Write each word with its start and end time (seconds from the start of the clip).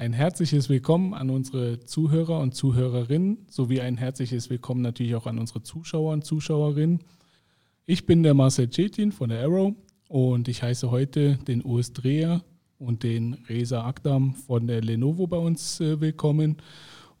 Ein 0.00 0.14
herzliches 0.14 0.70
Willkommen 0.70 1.12
an 1.12 1.28
unsere 1.28 1.80
Zuhörer 1.80 2.40
und 2.40 2.54
Zuhörerinnen 2.54 3.44
sowie 3.50 3.82
ein 3.82 3.98
herzliches 3.98 4.48
Willkommen 4.48 4.80
natürlich 4.80 5.14
auch 5.14 5.26
an 5.26 5.38
unsere 5.38 5.62
Zuschauer 5.62 6.14
und 6.14 6.24
Zuschauerinnen. 6.24 7.00
Ich 7.84 8.06
bin 8.06 8.22
der 8.22 8.32
Marcel 8.32 8.70
Cetin 8.70 9.12
von 9.12 9.28
der 9.28 9.42
Arrow 9.42 9.74
und 10.08 10.48
ich 10.48 10.62
heiße 10.62 10.90
heute 10.90 11.36
den 11.46 11.62
Urs 11.62 11.92
Dreher 11.92 12.42
und 12.78 13.02
den 13.02 13.34
Reza 13.46 13.84
Akdam 13.84 14.32
von 14.32 14.66
der 14.66 14.80
Lenovo 14.80 15.26
bei 15.26 15.36
uns 15.36 15.82
äh, 15.82 16.00
willkommen 16.00 16.56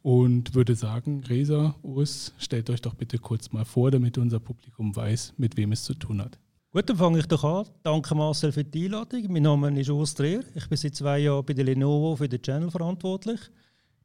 und 0.00 0.54
würde 0.54 0.74
sagen, 0.74 1.22
Reza, 1.28 1.74
Urs, 1.82 2.32
stellt 2.38 2.70
euch 2.70 2.80
doch 2.80 2.94
bitte 2.94 3.18
kurz 3.18 3.52
mal 3.52 3.66
vor, 3.66 3.90
damit 3.90 4.16
unser 4.16 4.40
Publikum 4.40 4.96
weiß, 4.96 5.34
mit 5.36 5.58
wem 5.58 5.72
es 5.72 5.84
zu 5.84 5.92
tun 5.92 6.22
hat. 6.22 6.38
Gut, 6.72 6.88
dann 6.88 6.96
fange 6.96 7.18
ich 7.18 7.26
doch 7.26 7.42
an. 7.42 7.66
Danke 7.82 8.14
Marcel 8.14 8.52
für 8.52 8.62
die 8.62 8.84
Einladung. 8.84 9.24
Mein 9.28 9.42
Name 9.42 9.80
ist 9.80 9.90
Urs 9.90 10.14
Dreher. 10.14 10.44
Ich 10.54 10.68
bin 10.68 10.78
seit 10.78 10.94
zwei 10.94 11.18
Jahren 11.18 11.44
bei 11.44 11.52
der 11.52 11.64
Lenovo 11.64 12.14
für 12.14 12.28
den 12.28 12.40
Channel 12.40 12.70
verantwortlich. 12.70 13.40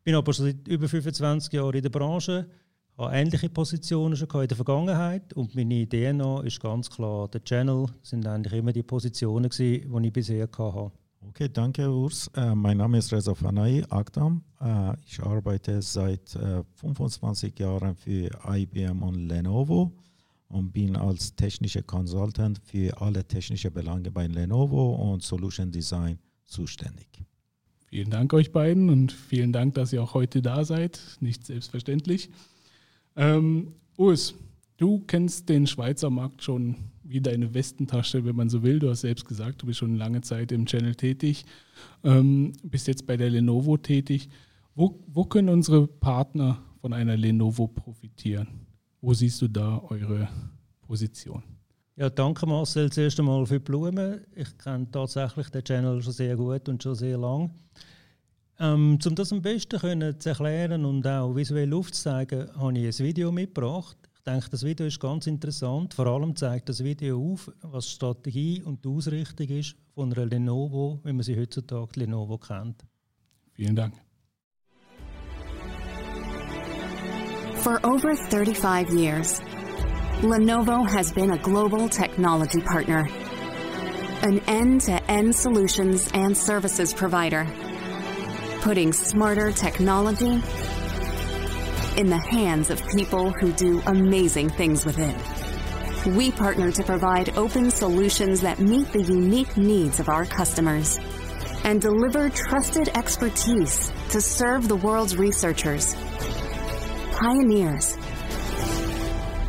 Bin 0.03 0.15
aber 0.15 0.33
schon 0.33 0.45
seit 0.45 0.67
über 0.67 0.89
25 0.89 1.53
Jahren 1.53 1.75
in 1.75 1.83
der 1.83 1.91
Branche, 1.91 2.47
habe 2.97 3.15
ähnliche 3.15 3.49
Positionen 3.49 4.15
schon 4.15 4.27
in 4.41 4.47
der 4.47 4.55
Vergangenheit 4.55 5.31
und 5.33 5.53
meine 5.53 5.87
DNA 5.87 6.41
ist 6.41 6.59
ganz 6.59 6.89
klar, 6.89 7.27
der 7.27 7.43
Channel 7.43 7.85
sind 8.01 8.25
eigentlich 8.25 8.53
immer 8.53 8.73
die 8.73 8.81
Positionen, 8.81 9.51
die 9.55 9.85
ich 10.01 10.13
bisher 10.13 10.49
hatte. 10.51 10.91
Okay, 11.29 11.49
danke 11.53 11.87
Urs. 11.87 12.31
Äh, 12.35 12.55
mein 12.55 12.77
Name 12.77 12.97
ist 12.97 13.13
Reza 13.13 13.35
Fanai 13.35 13.83
Akdam. 13.91 14.43
Äh, 14.59 14.93
ich 15.05 15.21
arbeite 15.21 15.83
seit 15.83 16.35
äh, 16.35 16.63
25 16.73 17.59
Jahren 17.59 17.95
für 17.95 18.31
IBM 18.47 19.03
und 19.03 19.27
Lenovo 19.27 19.91
und 20.55 20.71
bin 20.71 20.95
als 20.95 21.35
technischer 21.35 21.83
Consultant 21.83 22.61
für 22.63 23.01
alle 23.01 23.27
technischen 23.27 23.73
Belange 23.73 24.09
bei 24.09 24.25
Lenovo 24.25 24.95
und 25.11 25.21
Solution 25.21 25.69
Design 25.69 26.17
zuständig. 26.45 27.07
Vielen 27.87 28.09
Dank 28.09 28.33
euch 28.33 28.53
beiden 28.53 28.89
und 28.89 29.11
vielen 29.11 29.51
Dank, 29.51 29.73
dass 29.73 29.91
ihr 29.91 30.01
auch 30.01 30.13
heute 30.13 30.41
da 30.41 30.63
seid. 30.63 31.17
Nicht 31.19 31.45
selbstverständlich. 31.45 32.29
Ähm, 33.17 33.73
Urs, 33.97 34.33
du 34.77 34.99
kennst 35.05 35.49
den 35.49 35.67
Schweizer 35.67 36.09
Markt 36.09 36.41
schon 36.41 36.75
wie 37.03 37.19
deine 37.19 37.53
Westentasche, 37.53 38.23
wenn 38.23 38.35
man 38.37 38.49
so 38.49 38.63
will. 38.63 38.79
Du 38.79 38.89
hast 38.89 39.01
selbst 39.01 39.25
gesagt, 39.27 39.61
du 39.61 39.65
bist 39.65 39.79
schon 39.79 39.97
lange 39.97 40.21
Zeit 40.21 40.53
im 40.53 40.65
Channel 40.65 40.95
tätig, 40.95 41.45
ähm, 42.03 42.53
bist 42.63 42.87
jetzt 42.87 43.05
bei 43.05 43.17
der 43.17 43.29
Lenovo 43.29 43.75
tätig. 43.75 44.29
Wo, 44.73 45.03
wo 45.07 45.25
können 45.25 45.49
unsere 45.49 45.85
Partner 45.85 46.61
von 46.79 46.93
einer 46.93 47.17
Lenovo 47.17 47.67
profitieren? 47.67 48.64
Wo 49.05 49.13
siehst 49.13 49.39
du 49.39 49.47
da 49.47 49.83
eure 49.89 50.27
Position? 50.81 51.43
Ja, 51.95 52.09
danke 52.09 52.47
Marcel 52.47 52.91
zuerst 52.91 53.19
einmal 53.19 53.45
für 53.45 53.59
die 53.59 53.63
Blumen. 53.63 54.25
Ich 54.35 54.57
kenne 54.57 54.89
tatsächlich 54.89 55.47
den 55.51 55.63
Channel 55.63 56.01
schon 56.01 56.11
sehr 56.11 56.35
gut 56.35 56.67
und 56.67 56.81
schon 56.81 56.95
sehr 56.95 57.15
lang. 57.15 57.51
Ähm, 58.59 58.97
um 59.05 59.15
das 59.15 59.31
am 59.31 59.43
besten 59.43 59.79
können 59.79 60.19
zu 60.19 60.29
erklären 60.29 60.85
und 60.85 61.05
auch 61.05 61.35
visuell 61.35 61.71
aufzuzeigen, 61.75 62.49
habe 62.55 62.79
ich 62.79 62.99
ein 62.99 63.05
Video 63.05 63.31
mitgebracht. 63.31 63.95
Ich 64.15 64.23
denke, 64.23 64.49
das 64.49 64.63
Video 64.63 64.87
ist 64.87 64.99
ganz 64.99 65.27
interessant. 65.27 65.93
Vor 65.93 66.07
allem 66.07 66.35
zeigt 66.35 66.67
das 66.69 66.83
Video 66.83 67.33
auf, 67.33 67.51
was 67.61 67.85
die 67.85 67.91
Strategie 67.91 68.63
und 68.63 68.83
die 68.83 68.89
Ausrichtung 68.89 69.49
ist 69.49 69.75
von 69.93 70.11
einer 70.11 70.25
Lenovo, 70.25 70.99
wie 71.03 71.13
man 71.13 71.21
sie 71.21 71.39
heutzutage 71.39 71.99
Lenovo 71.99 72.39
kennt. 72.39 72.83
Vielen 73.53 73.75
Dank. 73.75 73.93
For 77.65 77.83
over 77.83 78.15
35 78.15 78.91
years, 78.91 79.39
Lenovo 80.21 80.87
has 80.87 81.11
been 81.11 81.31
a 81.31 81.37
global 81.39 81.89
technology 81.89 82.61
partner, 82.61 83.09
an 84.21 84.39
end-to-end 84.45 85.35
solutions 85.35 86.07
and 86.13 86.37
services 86.37 86.93
provider, 86.93 87.47
putting 88.61 88.93
smarter 88.93 89.51
technology 89.51 90.43
in 91.97 92.05
the 92.11 92.23
hands 92.29 92.69
of 92.69 92.87
people 92.89 93.31
who 93.31 93.51
do 93.51 93.81
amazing 93.87 94.49
things 94.49 94.85
with 94.85 94.99
it. 94.99 96.15
We 96.15 96.29
partner 96.29 96.71
to 96.71 96.83
provide 96.83 97.35
open 97.35 97.71
solutions 97.71 98.41
that 98.41 98.59
meet 98.59 98.91
the 98.91 99.01
unique 99.01 99.57
needs 99.57 99.99
of 99.99 100.07
our 100.07 100.25
customers 100.25 100.99
and 101.63 101.81
deliver 101.81 102.29
trusted 102.29 102.89
expertise 102.89 103.91
to 104.09 104.21
serve 104.21 104.67
the 104.67 104.75
world's 104.75 105.17
researchers 105.17 105.95
pioneers 107.15 107.97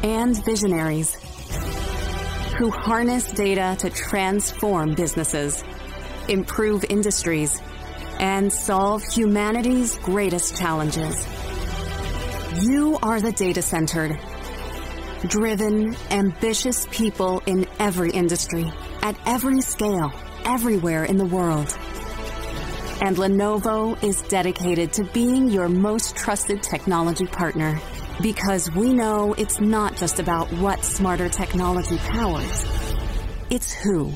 and 0.05 0.45
visionaries 0.45 1.15
who 2.59 2.71
harness 2.71 3.31
data 3.33 3.77
to 3.79 3.91
transform 3.91 4.95
businesses, 4.95 5.65
improve 6.29 6.85
industries, 6.89 7.61
and 8.21 8.53
solve 8.53 9.03
humanity's 9.03 9.97
greatest 9.99 10.57
challenges. 10.57 11.27
You 12.63 12.99
are 13.03 13.21
the 13.21 13.33
data-centered, 13.33 14.17
driven, 15.27 15.97
ambitious 16.11 16.87
people 16.91 17.43
in 17.47 17.67
every 17.81 18.11
industry, 18.13 18.73
at 19.03 19.19
every 19.27 19.61
scale, 19.61 20.13
everywhere 20.45 21.05
in 21.05 21.17
the 21.17 21.27
world. 21.27 21.77
And 22.99 23.19
Lenovo 23.19 24.03
is 24.03 24.23
dedicated 24.23 24.93
to 24.95 25.05
being 25.13 25.49
your 25.49 25.69
most 25.69 26.17
trusted 26.17 26.63
technology 26.63 27.27
partner. 27.27 27.79
Because 28.23 28.73
we 28.75 28.95
know 28.95 29.35
it's 29.35 29.61
not 29.61 29.97
just 29.97 30.19
about 30.19 30.51
what 30.55 30.83
smarter 30.83 31.29
technology 31.29 31.99
powers, 31.99 32.65
it's 33.51 33.75
who. 33.75 34.13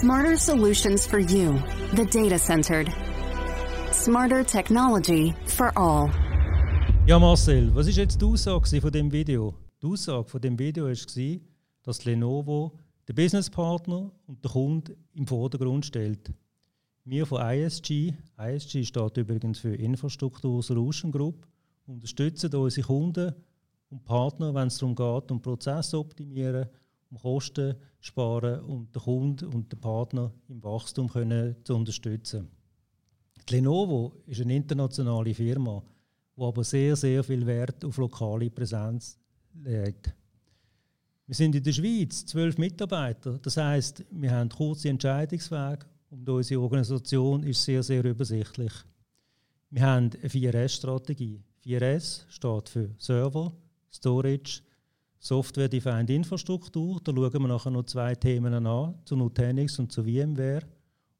Smarter 0.00 0.38
solutions 0.38 1.06
for 1.06 1.18
you, 1.18 1.58
the 1.92 2.06
data 2.06 2.38
centered. 2.38 2.90
Smarter 3.92 4.42
technology 4.44 5.34
for 5.44 5.70
all. 5.76 6.10
Ja, 7.06 7.18
Marcel, 7.18 7.70
was 7.74 7.86
ist 7.86 7.98
jetzt 7.98 8.18
die 8.20 8.24
Aussage 8.24 8.80
von 8.80 8.90
dem 8.90 9.12
Video? 9.12 9.54
Die 9.82 9.86
Aussage 9.86 10.24
von 10.24 10.40
dem 10.40 10.58
Video 10.58 10.86
war, 10.86 11.40
dass 11.82 12.04
Lenovo 12.06 12.72
den 13.06 13.14
Businesspartner 13.14 14.10
und 14.26 14.42
den 14.42 14.50
Kunden 14.50 14.96
im 15.14 15.26
Vordergrund 15.26 15.84
stellt. 15.84 16.32
Wir 17.10 17.24
von 17.24 17.40
ISG, 17.40 18.12
ISG 18.38 18.84
steht 18.84 19.16
übrigens 19.16 19.60
für 19.60 19.74
Infrastruktur 19.74 20.62
Solution 20.62 21.10
Group, 21.10 21.46
unterstützen 21.86 22.54
unsere 22.54 22.86
Kunden 22.86 23.34
und 23.88 24.04
Partner, 24.04 24.54
wenn 24.54 24.68
es 24.68 24.76
darum 24.76 24.94
geht, 24.94 25.30
um 25.30 25.40
Prozesse 25.40 25.98
optimieren, 25.98 26.68
um 27.10 27.16
Kosten 27.16 27.76
sparen 27.98 28.60
und 28.60 28.94
den 28.94 29.00
Kunden 29.00 29.46
und 29.46 29.72
den 29.72 29.80
Partner 29.80 30.30
im 30.50 30.62
Wachstum 30.62 31.08
können 31.08 31.56
zu 31.64 31.76
unterstützen. 31.76 32.46
Die 33.48 33.54
Lenovo 33.54 34.12
ist 34.26 34.42
eine 34.42 34.56
internationale 34.56 35.32
Firma, 35.32 35.82
die 36.36 36.42
aber 36.42 36.62
sehr, 36.62 36.94
sehr 36.94 37.24
viel 37.24 37.46
Wert 37.46 37.86
auf 37.86 37.96
lokale 37.96 38.50
Präsenz 38.50 39.18
legt. 39.54 40.14
Wir 41.24 41.34
sind 41.34 41.54
in 41.54 41.62
der 41.62 41.72
Schweiz 41.72 42.26
zwölf 42.26 42.58
Mitarbeiter, 42.58 43.38
das 43.38 43.56
heißt, 43.56 44.04
wir 44.10 44.30
haben 44.30 44.50
kurze 44.50 44.90
Entscheidungswege 44.90 45.86
und 46.10 46.28
unsere 46.28 46.60
Organisation 46.60 47.42
ist 47.42 47.64
sehr, 47.64 47.82
sehr 47.82 48.04
übersichtlich. 48.04 48.72
Wir 49.70 49.82
haben 49.82 50.10
eine 50.10 50.28
4S-Strategie. 50.28 51.42
4S 51.64 52.24
steht 52.28 52.68
für 52.68 52.90
Server, 52.98 53.52
Storage, 53.92 54.62
Software-Defined 55.18 56.10
Infrastruktur. 56.10 57.00
Da 57.02 57.12
schauen 57.12 57.32
wir 57.32 57.48
nachher 57.48 57.70
noch 57.70 57.84
zwei 57.84 58.14
Themen 58.14 58.66
an, 58.66 58.94
zu 59.04 59.16
Nutanix 59.16 59.78
und 59.78 59.92
zu 59.92 60.04
VMware. 60.04 60.62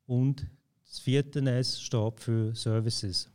Und 0.07 0.47
das 0.87 1.01
vierte 1.01 1.41
S 1.41 1.81
steht 1.83 2.21
für 2.21 2.55
Services. 2.55 3.29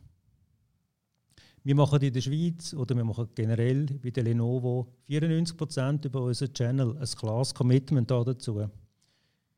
Wir 1.62 1.74
machen 1.74 2.02
in 2.02 2.12
der 2.12 2.20
Schweiz 2.20 2.74
oder 2.74 2.96
wir 2.96 3.04
machen 3.04 3.28
generell 3.34 3.86
bei 4.02 4.10
der 4.10 4.24
Lenovo 4.24 4.86
94% 5.08 6.04
über 6.04 6.22
unseren 6.22 6.52
Channel 6.52 6.96
ein 6.98 7.06
klares 7.06 7.54
Commitment 7.54 8.10
dazu. 8.10 8.68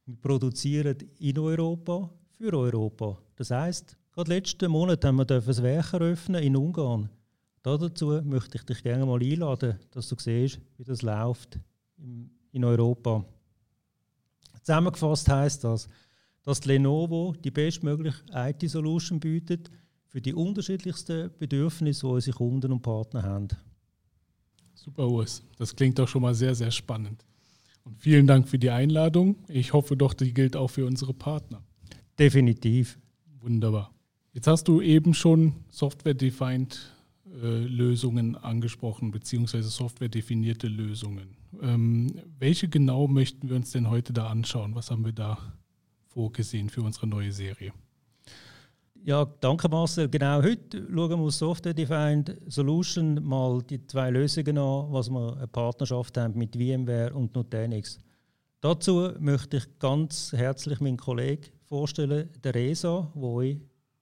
Wir 0.07 0.17
produzieren 0.17 0.97
in 1.19 1.39
Europa 1.39 2.09
für 2.39 2.57
Europa. 2.57 3.19
Das 3.35 3.51
heißt, 3.51 3.97
gerade 4.13 4.31
letzten 4.31 4.71
Monat 4.71 5.05
haben 5.05 5.17
wir 5.17 5.29
ein 5.29 5.63
Werk 5.63 5.93
eröffnen 5.93 6.43
in 6.43 6.57
Ungarn. 6.57 7.11
Dazu 7.63 8.21
möchte 8.23 8.59
ich 8.59 8.65
dich 8.65 8.83
gerne 8.85 9.05
mal 9.05 9.21
einladen, 9.21 9.77
dass 9.91 10.09
du 10.09 10.15
siehst, 10.17 10.61
wie 10.77 10.85
das 10.85 11.03
läuft 11.03 11.59
in 12.53 12.65
Europa. 12.65 13.25
Zusammengefasst 14.63 15.29
heißt 15.29 15.65
das, 15.65 15.89
dass 16.45 16.65
Lenovo 16.65 17.35
die 17.43 17.51
bestmögliche 17.51 18.23
IT-Solution 18.33 19.19
bietet 19.19 19.71
für 20.07 20.21
die 20.21 20.33
unterschiedlichsten 20.33 21.31
Bedürfnisse, 21.37 22.07
die 22.07 22.13
unsere 22.13 22.37
Kunden 22.37 22.71
und 22.71 22.83
Partner 22.83 23.25
haben. 23.25 23.49
Super, 24.75 25.09
Urs. 25.09 25.43
Das 25.59 25.75
klingt 25.75 25.99
doch 25.99 26.07
schon 26.07 26.23
mal 26.23 26.35
sehr, 26.35 26.55
sehr 26.55 26.71
spannend. 26.71 27.25
Und 27.87 28.03
vielen 28.03 28.27
Dank 28.27 28.49
für 28.49 28.59
die 28.59 28.71
Einladung. 28.71 29.37
Ich 29.47 29.73
hoffe 29.73 29.97
doch, 29.97 30.13
die 30.13 30.35
gilt 30.35 30.57
auch 30.57 30.69
für 30.69 30.85
unsere 30.87 31.15
Partner. 31.15 31.63
Definitiv. 32.19 32.99
Wunderbar. 33.39 33.93
Jetzt 34.33 34.49
hast 34.49 34.67
du 34.67 34.81
eben 34.81 35.15
schon 35.15 35.55
Software-Defined 35.71 36.93
äh, 37.41 37.47
Lösungen 37.61 38.35
angesprochen, 38.35 39.13
beziehungsweise 39.13 39.69
software-definierte 39.69 40.67
Lösungen. 40.67 41.37
Ähm, 41.63 42.21
welche 42.41 42.69
genau 42.69 43.07
möchten 43.07 43.49
wir 43.49 43.55
uns 43.55 43.71
denn 43.71 43.89
heute 43.89 44.13
da 44.13 44.27
anschauen? 44.31 44.75
Was 44.75 44.91
haben 44.91 45.05
wir 45.05 45.13
da 45.13 45.39
vorgesehen 46.09 46.71
für 46.71 46.83
unsere 46.83 47.07
neue 47.07 47.31
Serie? 47.31 47.73
Ja, 49.07 49.25
danke 49.25 49.69
Marcel. 49.69 50.09
Genau 50.09 50.43
heute 50.43 50.85
schauen 50.93 51.11
wir 51.11 51.19
aus 51.19 51.39
Software 51.39 51.73
Defined 51.73 52.37
Solution 52.49 53.23
mal 53.23 53.63
die 53.63 53.87
zwei 53.87 54.11
Lösungen 54.11 54.59
an, 54.59 54.87
was 54.91 55.09
wir 55.11 55.37
eine 55.37 55.47
Partnerschaft 55.47 56.19
haben 56.19 56.37
mit 56.37 56.57
VMware 56.57 57.15
und 57.15 57.33
Nutanix. 57.37 58.01
Dazu 58.61 59.13
möchte 59.21 59.59
ich 59.59 59.79
ganz 59.79 60.33
herzlich 60.33 60.81
meinen 60.81 60.97
Kollegen 60.97 61.45
vorstellen, 61.67 62.31
der 62.43 62.57
Resa, 62.57 63.09
wo 63.15 63.37
euch, 63.37 63.59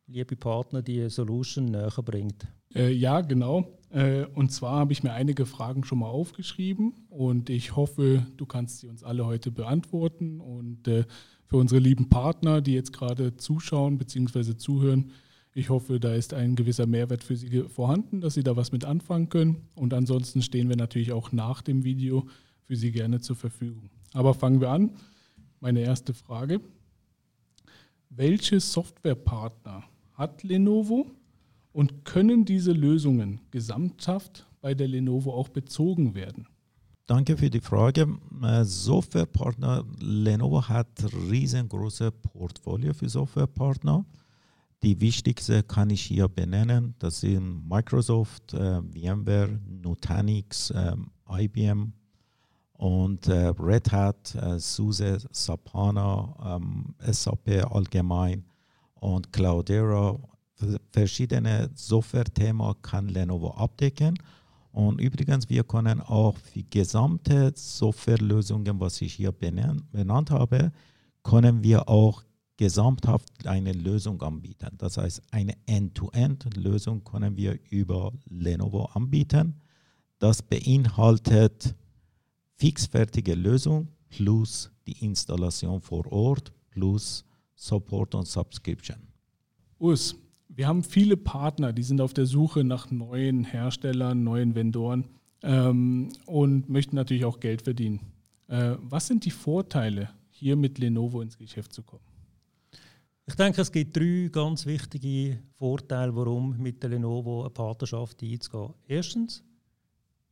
liebe 0.06 0.36
Partner, 0.36 0.80
die 0.80 1.10
Solution 1.10 1.66
näher 1.66 1.92
bringt. 2.02 2.46
Äh, 2.74 2.92
ja, 2.92 3.20
genau. 3.20 3.78
Äh, 3.90 4.24
und 4.34 4.52
zwar 4.52 4.78
habe 4.78 4.94
ich 4.94 5.02
mir 5.02 5.12
einige 5.12 5.44
Fragen 5.44 5.84
schon 5.84 5.98
mal 5.98 6.08
aufgeschrieben 6.08 6.94
und 7.10 7.50
ich 7.50 7.76
hoffe, 7.76 8.26
du 8.38 8.46
kannst 8.46 8.80
sie 8.80 8.88
uns 8.88 9.04
alle 9.04 9.26
heute 9.26 9.50
beantworten. 9.50 10.40
Und 10.40 10.88
äh, 10.88 11.04
für 11.46 11.56
unsere 11.56 11.80
lieben 11.80 12.08
Partner, 12.08 12.60
die 12.60 12.72
jetzt 12.72 12.92
gerade 12.92 13.36
zuschauen 13.36 13.98
bzw. 13.98 14.56
zuhören, 14.56 15.10
ich 15.56 15.70
hoffe, 15.70 16.00
da 16.00 16.12
ist 16.12 16.34
ein 16.34 16.56
gewisser 16.56 16.86
Mehrwert 16.86 17.22
für 17.22 17.36
Sie 17.36 17.62
vorhanden, 17.68 18.20
dass 18.20 18.34
Sie 18.34 18.42
da 18.42 18.56
was 18.56 18.72
mit 18.72 18.84
anfangen 18.84 19.28
können. 19.28 19.68
Und 19.76 19.94
ansonsten 19.94 20.42
stehen 20.42 20.68
wir 20.68 20.76
natürlich 20.76 21.12
auch 21.12 21.30
nach 21.30 21.62
dem 21.62 21.84
Video 21.84 22.26
für 22.64 22.74
Sie 22.74 22.90
gerne 22.90 23.20
zur 23.20 23.36
Verfügung. 23.36 23.88
Aber 24.12 24.34
fangen 24.34 24.60
wir 24.60 24.70
an. 24.70 24.90
Meine 25.60 25.80
erste 25.80 26.12
Frage. 26.12 26.60
Welche 28.10 28.58
Softwarepartner 28.58 29.84
hat 30.14 30.42
Lenovo 30.42 31.12
und 31.72 32.04
können 32.04 32.44
diese 32.44 32.72
Lösungen 32.72 33.40
gesamthaft 33.52 34.46
bei 34.60 34.74
der 34.74 34.88
Lenovo 34.88 35.32
auch 35.32 35.48
bezogen 35.48 36.16
werden? 36.16 36.48
Danke 37.06 37.36
für 37.36 37.50
die 37.50 37.60
Frage. 37.60 38.08
Äh, 38.42 38.64
Softwarepartner 38.64 39.84
Lenovo 40.00 40.66
hat 40.66 40.88
riesengroße 41.28 42.10
Portfolio 42.10 42.94
für 42.94 43.10
Softwarepartner. 43.10 44.06
Die 44.82 44.98
wichtigste 45.02 45.62
kann 45.62 45.90
ich 45.90 46.00
hier 46.00 46.28
benennen. 46.28 46.94
Das 46.98 47.20
sind 47.20 47.68
Microsoft, 47.68 48.54
äh, 48.54 48.80
VMware, 48.80 49.60
Nutanix, 49.82 50.70
äh, 50.70 50.96
IBM 51.30 51.92
und 52.78 53.26
äh, 53.28 53.52
Red 53.58 53.92
Hat, 53.92 54.34
äh, 54.36 54.58
SUSE, 54.58 55.18
Sapana, 55.30 56.56
ähm, 56.56 56.94
SAP 57.00 57.70
allgemein 57.70 58.46
und 58.94 59.30
Cloudera 59.30 60.18
verschiedene 60.90 61.68
Software-Themen 61.74 62.74
kann 62.80 63.08
Lenovo 63.08 63.50
abdecken. 63.50 64.16
Und 64.74 65.00
übrigens, 65.00 65.48
wir 65.48 65.62
können 65.62 66.00
auch 66.00 66.36
für 66.36 66.64
gesamte 66.64 67.52
Softwarelösungen, 67.54 68.80
was 68.80 69.00
ich 69.00 69.14
hier 69.14 69.30
benannt 69.30 70.32
habe, 70.32 70.72
können 71.22 71.62
wir 71.62 71.88
auch 71.88 72.24
gesamthaft 72.56 73.46
eine 73.46 73.72
Lösung 73.72 74.20
anbieten. 74.20 74.70
Das 74.78 74.96
heißt, 74.96 75.22
eine 75.30 75.54
End-to-End-Lösung 75.66 77.04
können 77.04 77.36
wir 77.36 77.56
über 77.70 78.12
Lenovo 78.28 78.86
anbieten. 78.86 79.60
Das 80.18 80.42
beinhaltet 80.42 81.76
fixfertige 82.56 83.36
Lösung 83.36 83.86
plus 84.08 84.72
die 84.88 85.04
Installation 85.04 85.80
vor 85.80 86.10
Ort 86.10 86.52
plus 86.70 87.24
Support 87.54 88.16
und 88.16 88.26
Subscription. 88.26 88.96
Urs, 89.78 90.16
wir 90.48 90.68
haben 90.68 90.82
viele 90.82 91.16
Partner, 91.16 91.72
die 91.72 91.82
sind 91.82 92.00
auf 92.00 92.14
der 92.14 92.26
Suche 92.26 92.64
nach 92.64 92.90
neuen 92.90 93.44
Herstellern, 93.44 94.22
neuen 94.22 94.54
Vendoren 94.54 95.04
ähm, 95.42 96.10
und 96.26 96.68
möchten 96.68 96.96
natürlich 96.96 97.24
auch 97.24 97.40
Geld 97.40 97.62
verdienen. 97.62 98.00
Äh, 98.48 98.76
was 98.80 99.06
sind 99.06 99.24
die 99.24 99.30
Vorteile, 99.30 100.10
hier 100.30 100.56
mit 100.56 100.78
Lenovo 100.78 101.20
ins 101.20 101.36
Geschäft 101.36 101.72
zu 101.72 101.82
kommen? 101.82 102.04
Ich 103.26 103.34
denke, 103.36 103.62
es 103.62 103.72
gibt 103.72 103.96
drei 103.96 104.28
ganz 104.30 104.66
wichtige 104.66 105.38
Vorteile, 105.56 106.14
warum 106.14 106.58
mit 106.58 106.82
der 106.82 106.90
Lenovo 106.90 107.40
eine 107.40 107.50
Partnerschaft 107.50 108.22
einzugehen. 108.22 108.74
Erstens, 108.86 109.42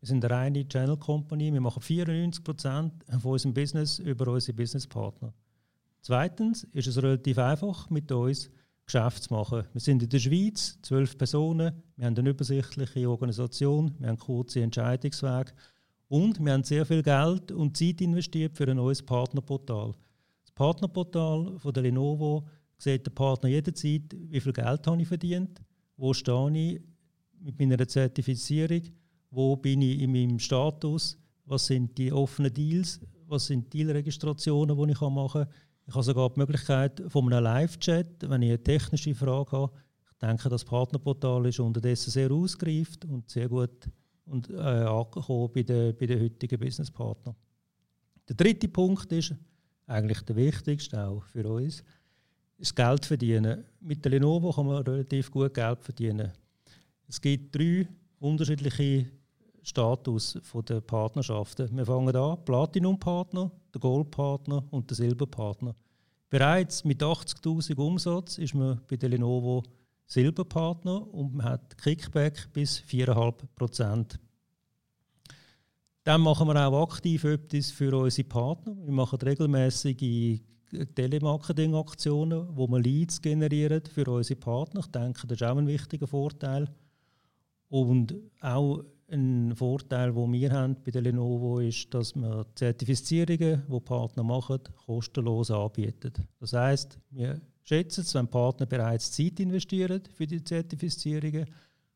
wir 0.00 0.08
sind 0.08 0.24
eine 0.24 0.34
reine 0.34 0.68
Channel 0.68 0.98
Company. 0.98 1.52
Wir 1.52 1.60
machen 1.60 1.80
94 1.80 2.44
Prozent 2.44 2.92
von 3.20 3.32
unserem 3.32 3.54
Business 3.54 3.98
über 3.98 4.28
unsere 4.28 4.54
Businesspartner. 4.54 5.32
Zweitens 6.02 6.64
ist 6.72 6.88
es 6.88 7.02
relativ 7.02 7.38
einfach, 7.38 7.88
mit 7.88 8.10
uns 8.12 8.50
Geschäft 8.92 9.22
zu 9.22 9.32
machen. 9.32 9.64
Wir 9.72 9.80
sind 9.80 10.02
in 10.02 10.08
der 10.10 10.18
Schweiz, 10.18 10.78
zwölf 10.82 11.16
Personen, 11.16 11.72
wir 11.96 12.04
haben 12.04 12.14
eine 12.14 12.28
übersichtliche 12.28 13.08
Organisation, 13.08 13.94
wir 13.98 14.08
haben 14.08 14.18
kurze 14.18 14.60
Entscheidungswege 14.60 15.52
und 16.08 16.38
wir 16.44 16.52
haben 16.52 16.62
sehr 16.62 16.84
viel 16.84 17.02
Geld 17.02 17.52
und 17.52 17.74
Zeit 17.74 18.02
investiert 18.02 18.54
für 18.54 18.68
ein 18.68 18.76
neues 18.76 19.02
Partnerportal. 19.02 19.94
Das 20.42 20.50
Partnerportal 20.50 21.58
von 21.58 21.72
der 21.72 21.84
Lenovo 21.84 22.46
sieht 22.76 23.06
der 23.06 23.12
Partner 23.12 23.48
jederzeit, 23.48 24.14
wie 24.28 24.40
viel 24.40 24.52
Geld 24.52 24.86
habe 24.86 25.00
ich 25.00 25.08
verdient, 25.08 25.62
wo 25.96 26.12
stehe 26.12 26.50
ich 26.52 26.82
mit 27.40 27.58
meiner 27.58 27.88
Zertifizierung, 27.88 28.82
wo 29.30 29.56
bin 29.56 29.80
ich 29.80 30.02
in 30.02 30.12
meinem 30.12 30.38
Status, 30.38 31.16
was 31.46 31.64
sind 31.64 31.96
die 31.96 32.12
offenen 32.12 32.52
Deals, 32.52 33.00
was 33.26 33.46
sind 33.46 33.72
die 33.72 33.84
Dealregistrationen, 33.84 34.76
die 34.76 34.92
ich 34.92 35.00
machen 35.00 35.44
kann 35.44 35.52
ich 35.86 35.94
habe 35.94 36.04
sogar 36.04 36.30
die 36.30 36.40
Möglichkeit 36.40 37.02
von 37.08 37.32
einem 37.32 37.44
Live-Chat, 37.44 38.28
wenn 38.28 38.42
ich 38.42 38.50
eine 38.50 38.62
technische 38.62 39.14
Frage 39.14 39.52
habe. 39.52 39.72
Ich 40.12 40.18
denke, 40.18 40.48
das 40.48 40.64
Partnerportal 40.64 41.46
ist 41.46 41.60
unterdessen 41.60 42.10
sehr 42.10 42.30
ausgereift 42.30 43.04
und 43.04 43.28
sehr 43.28 43.48
gut 43.48 43.88
und, 44.24 44.48
äh, 44.50 44.54
angekommen 44.54 45.50
bei 45.52 45.62
den, 45.62 45.96
bei 45.96 46.06
den 46.06 46.20
heutigen 46.20 46.58
Businesspartnern. 46.58 47.34
Der 48.28 48.36
dritte 48.36 48.68
Punkt 48.68 49.10
ist 49.12 49.34
eigentlich 49.86 50.20
der 50.22 50.36
wichtigste 50.36 51.04
auch 51.04 51.24
für 51.24 51.46
uns, 51.48 51.82
ist 52.56 52.76
Geld 52.76 53.04
verdienen. 53.04 53.64
Mit 53.80 54.04
der 54.04 54.12
Lenovo 54.12 54.52
kann 54.52 54.66
man 54.66 54.82
relativ 54.82 55.30
gut 55.30 55.52
Geld 55.52 55.82
verdienen. 55.82 56.32
Es 57.08 57.20
gibt 57.20 57.54
drei 57.54 57.88
unterschiedliche 58.20 59.06
Status 59.62 60.38
der 60.68 60.80
Partnerschaften. 60.80 61.76
Wir 61.76 61.84
fangen 61.84 62.14
an, 62.14 62.44
Platinum-Partner, 62.44 63.50
der 63.74 63.80
Gold-Partner 63.80 64.64
und 64.70 64.90
der 64.90 64.96
Silber-Partner. 64.96 65.74
Bereits 66.30 66.84
mit 66.84 67.02
80.000 67.02 67.76
Umsatz 67.76 68.38
ist 68.38 68.54
man 68.54 68.80
bei 68.88 68.96
der 68.96 69.10
Lenovo 69.10 69.62
Silberpartner 70.06 71.12
und 71.12 71.34
man 71.34 71.46
hat 71.46 71.76
Kickback 71.78 72.52
bis 72.52 72.80
4,5 72.80 73.34
Prozent. 73.54 74.18
Dann 76.04 76.20
machen 76.20 76.48
wir 76.48 76.66
auch 76.66 76.82
aktiv 76.82 77.24
etwas 77.24 77.70
für 77.70 77.96
unsere 77.96 78.28
Partner. 78.28 78.76
Wir 78.84 78.92
machen 78.92 79.20
regelmäßige 79.20 80.40
Telemarketing-Aktionen, 80.94 82.48
wo 82.56 82.66
wir 82.66 82.80
Leads 82.80 83.20
generieren 83.22 83.82
für 83.86 84.10
unsere 84.10 84.40
Partner. 84.40 84.80
Ich 84.80 84.86
denke, 84.88 85.26
das 85.26 85.40
ist 85.40 85.46
auch 85.46 85.56
ein 85.56 85.66
wichtiger 85.66 86.06
Vorteil. 86.06 86.68
Und 87.68 88.14
auch 88.40 88.84
ein 89.12 89.54
Vorteil, 89.54 90.12
den 90.12 90.32
wir 90.32 90.50
haben 90.50 90.76
bei 90.84 90.90
der 90.90 91.02
Lenovo 91.02 91.60
ist, 91.60 91.92
dass 91.92 92.14
wir 92.14 92.46
Zertifizierungen, 92.54 93.62
die 93.70 93.80
Partner 93.80 94.22
machen, 94.22 94.60
kostenlos 94.86 95.50
anbieten. 95.50 96.12
Das 96.40 96.52
heißt, 96.54 96.98
wir 97.10 97.40
schätzen 97.62 98.00
es, 98.00 98.14
wenn 98.14 98.28
Partner 98.28 98.66
bereits 98.66 99.12
Zeit 99.12 99.38
investieren 99.40 100.02
für 100.14 100.26
die 100.26 100.42
Zertifizierungen, 100.42 101.46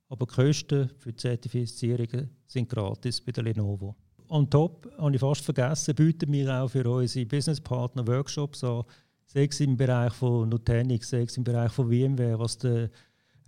aber 0.08 0.26
die 0.26 0.34
Kosten 0.34 0.90
für 0.98 1.12
die 1.12 1.16
Zertifizierungen 1.16 2.30
sind 2.46 2.68
gratis 2.68 3.20
bei 3.20 3.32
der 3.32 3.44
Lenovo. 3.44 3.96
On 4.28 4.48
top, 4.48 4.88
habe 4.98 5.14
ich 5.14 5.20
fast 5.20 5.44
vergessen, 5.44 5.94
bieten 5.94 6.32
wir 6.32 6.62
auch 6.62 6.68
für 6.68 6.88
unsere 6.88 7.26
Businesspartner 7.26 8.06
Workshops 8.06 8.62
an, 8.64 8.84
sei 9.24 9.44
es 9.44 9.60
im 9.60 9.76
Bereich 9.76 10.12
von 10.12 10.48
Nutanix, 10.48 11.10
sei 11.10 11.22
es 11.22 11.36
im 11.36 11.44
Bereich 11.44 11.72
von 11.72 11.86
VMware, 11.86 12.38
was 12.38 12.58
der 12.58 12.90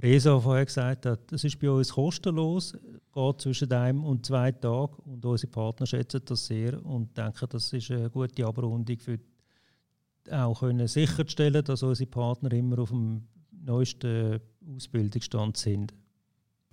Resa 0.01 0.39
vorher 0.39 0.65
gesagt 0.65 1.07
hat, 1.07 1.33
das 1.33 1.43
ist 1.43 1.59
bei 1.59 1.71
uns 1.71 1.93
kostenlos, 1.93 2.73
geht 3.13 3.41
zwischen 3.41 3.73
einem 3.73 4.05
und 4.05 4.25
zwei 4.25 4.53
Tagen 4.53 4.95
und 5.05 5.25
unsere 5.25 5.51
Partner 5.51 5.87
schätzen 5.87 6.21
das 6.25 6.47
sehr 6.47 6.85
und 6.85 7.17
denken, 7.17 7.47
das 7.51 7.73
ist 7.73 7.91
eine 7.91 8.09
gute 8.09 8.47
Abrundung 8.47 8.99
für 8.99 9.19
auch 10.31 10.61
können 10.61 10.87
sicherzustellen, 10.87 11.65
dass 11.65 11.83
unsere 11.83 12.11
Partner 12.11 12.53
immer 12.53 12.79
auf 12.81 12.91
dem 12.91 13.23
neuesten 13.51 14.41
Ausbildungsstand 14.77 15.57
sind. 15.57 15.95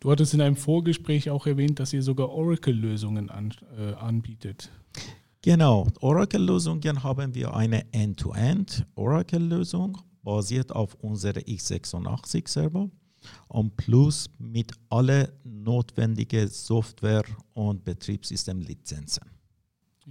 Du 0.01 0.11
hattest 0.11 0.33
in 0.33 0.41
einem 0.41 0.57
Vorgespräch 0.57 1.29
auch 1.29 1.47
erwähnt, 1.47 1.79
dass 1.79 1.93
ihr 1.93 2.03
sogar 2.03 2.29
Oracle-Lösungen 2.29 3.29
an, 3.29 3.53
äh, 3.77 3.93
anbietet. 3.93 4.69
Genau, 5.41 5.87
Oracle-Lösungen 6.01 7.01
haben 7.03 7.33
wir 7.33 7.55
eine 7.55 7.91
End-to-End 7.93 8.85
Oracle-Lösung 8.95 9.97
basiert 10.21 10.71
auf 10.73 10.95
unserer 10.95 11.39
x86-Server 11.39 12.89
und 13.47 13.75
plus 13.77 14.29
mit 14.39 14.71
alle 14.89 15.33
notwendigen 15.43 16.47
Software- 16.47 17.23
und 17.53 17.83
Betriebssystemlizenzen. 17.83 19.23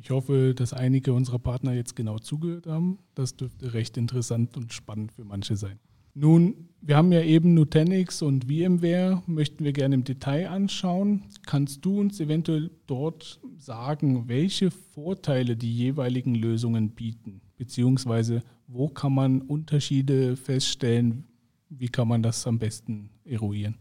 Ich 0.00 0.11
hoffe, 0.11 0.54
dass 0.54 0.73
einige 0.73 1.12
unserer 1.12 1.38
Partner 1.38 1.73
jetzt 1.73 1.94
genau 1.94 2.18
zugehört 2.18 2.66
haben. 2.66 2.99
Das 3.14 3.37
dürfte 3.37 3.75
recht 3.75 3.97
interessant 3.97 4.56
und 4.56 4.73
spannend 4.73 5.12
für 5.12 5.25
manche 5.25 5.56
sein. 5.56 5.78
Nun, 6.16 6.68
wir 6.80 6.97
haben 6.97 7.11
ja 7.11 7.23
eben 7.23 7.54
Nutanix 7.54 8.23
und 8.23 8.44
VMware, 8.44 9.23
möchten 9.26 9.64
wir 9.64 9.73
gerne 9.73 9.97
im 9.97 10.04
Detail 10.04 10.49
anschauen. 10.49 11.25
Kannst 11.44 11.85
du 11.85 11.99
uns 11.99 12.21
eventuell 12.21 12.71
dort 12.87 13.40
sagen, 13.59 14.28
welche 14.28 14.71
Vorteile 14.71 15.56
die 15.56 15.75
jeweiligen 15.75 16.37
Lösungen 16.37 16.90
bieten? 16.90 17.40
Beziehungsweise 17.56 18.42
wo 18.68 18.88
kann 18.88 19.12
man 19.12 19.42
Unterschiede 19.42 20.37
feststellen, 20.37 21.25
wie 21.68 21.88
kann 21.88 22.09
man 22.09 22.23
das 22.23 22.47
am 22.47 22.59
besten 22.59 23.11
eruieren? 23.25 23.76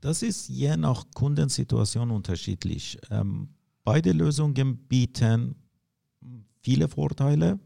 Das 0.00 0.22
ist 0.22 0.48
je 0.48 0.76
nach 0.76 1.04
Kundensituation 1.14 2.10
unterschiedlich. 2.10 2.98
Ähm, 3.10 3.48
beide 3.84 4.12
Lösungen 4.12 4.76
bieten 4.76 5.54
viele 6.60 6.88
Vorteile. 6.88 7.58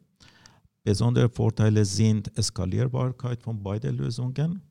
Besondere 0.83 1.28
Vorteile 1.28 1.85
sind 1.85 2.31
Skalierbarkeit 2.40 3.43
von 3.43 3.62
beiden 3.62 3.97
Lösungen 3.97 4.62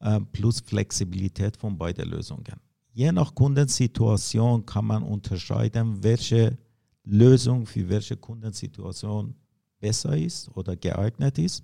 äh, 0.00 0.20
plus 0.32 0.60
Flexibilität 0.60 1.56
von 1.56 1.76
beiden 1.76 2.08
Lösungen. 2.08 2.60
Je 2.92 3.10
nach 3.12 3.34
Kundensituation 3.34 4.66
kann 4.66 4.84
man 4.84 5.02
unterscheiden, 5.02 6.02
welche 6.02 6.58
Lösung 7.04 7.66
für 7.66 7.88
welche 7.88 8.16
Kundensituation 8.16 9.34
besser 9.80 10.16
ist 10.16 10.50
oder 10.54 10.76
geeignet 10.76 11.38
ist. 11.38 11.62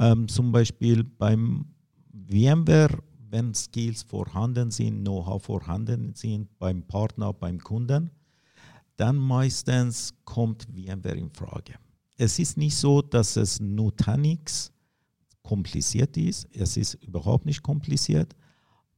Ähm, 0.00 0.26
zum 0.28 0.50
Beispiel 0.50 1.04
beim 1.04 1.66
VMware, 2.26 2.98
wenn 3.28 3.54
Skills 3.54 4.02
vorhanden 4.02 4.70
sind, 4.70 5.04
Know-how 5.04 5.42
vorhanden 5.42 6.14
sind 6.14 6.58
beim 6.58 6.82
Partner, 6.82 7.34
beim 7.34 7.58
Kunden, 7.58 8.10
dann 8.96 9.16
meistens 9.16 10.14
kommt 10.24 10.64
VMware 10.64 11.18
in 11.18 11.30
Frage. 11.30 11.74
Es 12.16 12.38
ist 12.38 12.56
nicht 12.56 12.76
so, 12.76 13.02
dass 13.02 13.36
es 13.36 13.60
Nutanix 13.60 14.72
kompliziert 15.42 16.16
ist. 16.16 16.48
Es 16.54 16.78
ist 16.78 16.94
überhaupt 16.94 17.44
nicht 17.44 17.62
kompliziert, 17.62 18.34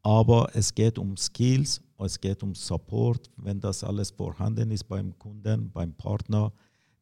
aber 0.02 0.50
es 0.54 0.72
geht 0.72 0.98
um 0.98 1.16
Skills, 1.16 1.82
es 1.98 2.20
geht 2.20 2.44
um 2.44 2.54
Support. 2.54 3.28
Wenn 3.36 3.60
das 3.60 3.82
alles 3.82 4.10
vorhanden 4.10 4.70
ist 4.70 4.84
beim 4.84 5.18
Kunden, 5.18 5.70
beim 5.72 5.94
Partner, 5.94 6.52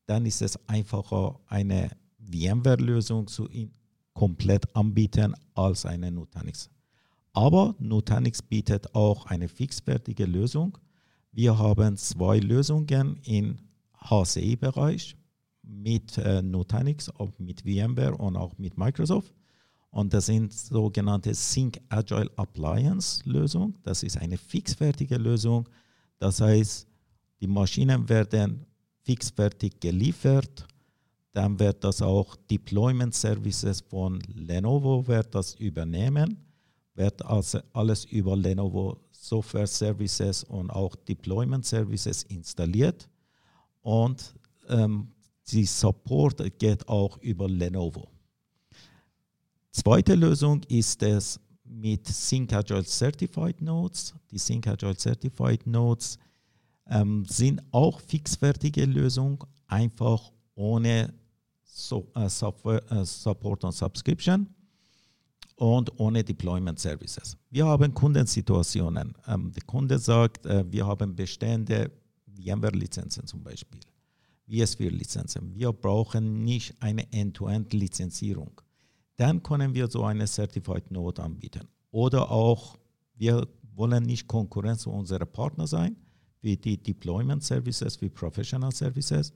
dann 0.06 0.24
ist 0.24 0.40
es 0.40 0.58
einfacher, 0.68 1.38
eine 1.46 1.90
VMware-Lösung 2.18 3.26
zu 3.26 3.48
komplett 4.14 4.74
anbieten 4.74 5.34
als 5.54 5.86
eine 5.86 6.10
Nutanix. 6.10 6.70
Aber 7.32 7.74
Nutanix 7.78 8.42
bietet 8.42 8.94
auch 8.94 9.26
eine 9.26 9.48
fixfertige 9.48 10.26
Lösung 10.26 10.78
wir 11.32 11.56
haben 11.56 11.96
zwei 11.96 12.38
Lösungen 12.38 13.20
im 13.22 13.56
HCI-Bereich 13.94 15.16
mit 15.62 16.18
äh, 16.18 16.42
Nutanix, 16.42 17.08
auch 17.08 17.30
mit 17.38 17.60
VMware 17.60 18.16
und 18.16 18.36
auch 18.36 18.58
mit 18.58 18.76
Microsoft. 18.76 19.32
Und 19.90 20.12
das 20.12 20.26
sind 20.26 20.52
sogenannte 20.52 21.34
Sync 21.34 21.80
Agile 21.88 22.30
Appliance 22.36 23.22
Lösung. 23.28 23.78
Das 23.82 24.02
ist 24.02 24.16
eine 24.18 24.36
fixfertige 24.36 25.16
Lösung. 25.16 25.68
Das 26.18 26.40
heißt, 26.40 26.88
die 27.40 27.46
Maschinen 27.46 28.08
werden 28.08 28.66
fixfertig 29.02 29.78
geliefert. 29.80 30.66
Dann 31.32 31.58
wird 31.58 31.84
das 31.84 32.02
auch 32.02 32.36
Deployment 32.50 33.14
Services 33.14 33.80
von 33.80 34.20
Lenovo 34.34 35.06
wird 35.06 35.34
das 35.34 35.54
übernehmen, 35.54 36.36
wird 36.94 37.24
also 37.24 37.60
alles 37.72 38.04
über 38.06 38.36
Lenovo 38.36 38.98
Software 39.12 39.66
Services 39.66 40.42
und 40.44 40.70
auch 40.70 40.96
Deployment 40.96 41.64
Services 41.64 42.24
installiert 42.24 43.08
und 43.82 44.34
ähm, 44.68 45.08
die 45.48 45.64
Support 45.64 46.58
geht 46.58 46.88
auch 46.88 47.18
über 47.18 47.48
Lenovo. 47.48 48.08
Zweite 49.70 50.14
Lösung 50.14 50.62
ist 50.68 51.02
es 51.02 51.38
mit 51.64 52.06
Sync 52.08 52.52
Agile 52.52 52.84
Certified 52.84 53.60
Nodes. 53.62 54.14
Die 54.30 54.38
Sync 54.38 54.66
Agile 54.66 54.96
Certified 54.96 55.66
Nodes 55.66 56.18
ähm, 56.88 57.24
sind 57.26 57.62
auch 57.70 58.00
fixfertige 58.00 58.84
Lösungen, 58.84 59.38
einfach 59.68 60.32
ohne 60.60 61.14
so, 61.64 62.06
äh, 62.14 62.28
Software, 62.28 62.82
äh, 62.92 63.04
Support 63.04 63.64
und 63.64 63.72
Subscription 63.72 64.46
und 65.56 65.98
ohne 65.98 66.22
Deployment 66.22 66.78
Services. 66.78 67.36
Wir 67.50 67.64
haben 67.66 67.94
Kundensituationen. 67.94 69.14
Ähm, 69.26 69.52
der 69.52 69.62
Kunde 69.64 69.98
sagt, 69.98 70.44
äh, 70.44 70.70
wir 70.70 70.86
haben 70.86 71.16
bestehende 71.16 71.90
VMware-Lizenzen 72.26 73.26
zum 73.26 73.42
Beispiel, 73.42 73.80
VS4-Lizenzen. 74.48 75.54
Wir 75.54 75.72
brauchen 75.72 76.44
nicht 76.44 76.74
eine 76.80 77.10
End-to-End-Lizenzierung. 77.10 78.60
Dann 79.16 79.42
können 79.42 79.74
wir 79.74 79.88
so 79.88 80.04
eine 80.04 80.26
Certified 80.26 80.90
Node 80.90 81.22
anbieten. 81.22 81.68
Oder 81.90 82.30
auch, 82.30 82.76
wir 83.16 83.46
wollen 83.74 84.04
nicht 84.04 84.26
Konkurrenz 84.28 84.82
zu 84.82 84.90
unseren 84.90 85.30
Partnern 85.30 85.66
sein, 85.66 85.96
wie 86.42 86.56
die 86.56 86.76
Deployment 86.82 87.42
Services, 87.42 88.00
wie 88.00 88.10
Professional 88.10 88.72
Services 88.72 89.32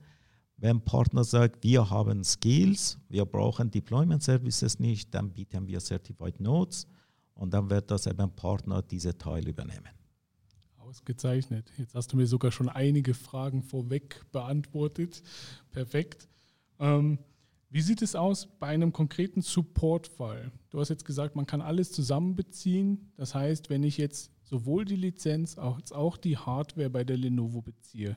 wenn 0.57 0.81
Partner 0.81 1.23
sagt, 1.23 1.63
wir 1.63 1.89
haben 1.89 2.23
Skills, 2.23 2.97
wir 3.09 3.25
brauchen 3.25 3.69
Deployment 3.71 4.23
Services 4.23 4.79
nicht, 4.79 5.13
dann 5.13 5.31
bieten 5.31 5.67
wir 5.67 5.79
Certified 5.79 6.39
Nodes 6.39 6.87
und 7.33 7.53
dann 7.53 7.69
wird 7.69 7.91
das 7.91 8.07
eben 8.07 8.31
Partner 8.35 8.81
diese 8.81 9.17
Teil 9.17 9.47
übernehmen. 9.47 9.89
Ausgezeichnet. 10.77 11.71
Jetzt 11.77 11.95
hast 11.95 12.13
du 12.13 12.17
mir 12.17 12.27
sogar 12.27 12.51
schon 12.51 12.69
einige 12.69 13.13
Fragen 13.13 13.63
vorweg 13.63 14.23
beantwortet. 14.31 15.23
Perfekt. 15.71 16.29
Ähm, 16.79 17.19
wie 17.69 17.81
sieht 17.81 18.01
es 18.01 18.15
aus 18.15 18.47
bei 18.59 18.67
einem 18.67 18.93
konkreten 18.93 19.41
Support-Fall? 19.41 20.51
Du 20.69 20.79
hast 20.79 20.89
jetzt 20.89 21.03
gesagt, 21.03 21.35
man 21.35 21.45
kann 21.45 21.61
alles 21.61 21.91
zusammenbeziehen. 21.91 23.11
Das 23.17 23.35
heißt, 23.35 23.69
wenn 23.69 23.83
ich 23.83 23.97
jetzt 23.97 24.31
sowohl 24.43 24.85
die 24.85 24.95
Lizenz 24.95 25.57
als 25.57 25.91
auch 25.91 26.15
die 26.15 26.37
Hardware 26.37 26.89
bei 26.89 27.03
der 27.03 27.17
Lenovo 27.17 27.61
beziehe, 27.61 28.15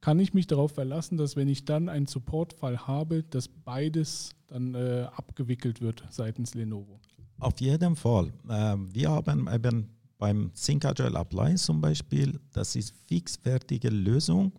kann 0.00 0.18
ich 0.20 0.34
mich 0.34 0.46
darauf 0.46 0.72
verlassen, 0.72 1.16
dass 1.16 1.36
wenn 1.36 1.48
ich 1.48 1.64
dann 1.64 1.88
einen 1.88 2.06
Supportfall 2.06 2.86
habe, 2.86 3.22
dass 3.24 3.48
beides 3.48 4.30
dann 4.46 4.74
äh, 4.74 5.06
abgewickelt 5.14 5.80
wird 5.80 6.04
seitens 6.10 6.54
Lenovo? 6.54 7.00
Auf 7.38 7.60
jeden 7.60 7.96
Fall. 7.96 8.32
Ähm, 8.48 8.88
wir 8.94 9.10
haben 9.10 9.48
eben 9.52 9.88
beim 10.18 10.50
Sync 10.54 10.84
Agile 10.84 11.16
Appliance 11.18 11.64
zum 11.64 11.80
Beispiel, 11.80 12.38
das 12.52 12.74
ist 12.76 12.94
fixfertige 13.06 13.88
Lösung, 13.90 14.52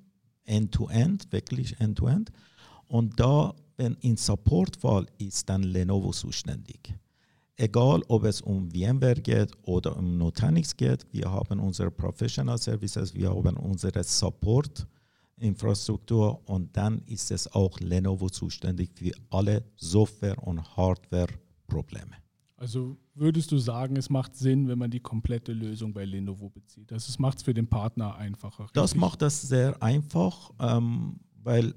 End-to-End, 0.45 1.25
-End, 1.25 1.31
wirklich 1.31 1.79
End-to-End. 1.79 2.31
-End. 2.31 2.33
Und 2.87 3.19
da, 3.19 3.53
wenn 3.77 3.95
in 4.01 4.17
Supportfall 4.17 5.05
ist 5.17 5.47
dann 5.49 5.63
Lenovo 5.63 6.11
zuständig. 6.11 6.93
Egal, 7.55 8.01
ob 8.07 8.23
es 8.23 8.41
um 8.41 8.71
VMware 8.71 9.21
geht 9.21 9.51
oder 9.63 9.95
um 9.97 10.17
Nutanix 10.17 10.75
geht, 10.75 11.05
wir 11.11 11.29
haben 11.29 11.59
unsere 11.59 11.91
Professional 11.91 12.57
Services, 12.57 13.13
wir 13.13 13.29
haben 13.29 13.57
unsere 13.57 14.01
Support 14.03 14.87
Infrastruktur 15.39 16.41
und 16.47 16.75
dann 16.75 17.01
ist 17.05 17.31
es 17.31 17.51
auch 17.53 17.79
Lenovo 17.79 18.29
zuständig 18.29 18.91
für 18.93 19.11
alle 19.29 19.63
Software- 19.75 20.41
und 20.45 20.77
Hardware-Probleme. 20.77 22.15
Also 22.57 22.97
würdest 23.15 23.51
du 23.51 23.57
sagen, 23.57 23.95
es 23.95 24.09
macht 24.09 24.35
Sinn, 24.35 24.67
wenn 24.67 24.77
man 24.77 24.91
die 24.91 24.99
komplette 24.99 25.53
Lösung 25.53 25.93
bei 25.93 26.03
Lenovo 26.03 26.49
bezieht? 26.49 26.91
Das 26.91 27.17
macht 27.17 27.37
es 27.37 27.43
für 27.43 27.53
den 27.53 27.67
Partner 27.67 28.15
einfacher. 28.15 28.63
Richtig? 28.63 28.73
Das 28.73 28.95
macht 28.95 29.21
das 29.21 29.41
sehr 29.41 29.81
einfach, 29.81 30.51
ähm, 30.59 31.21
weil 31.41 31.73